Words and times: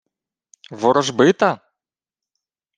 —Ворожбита? 0.79 1.51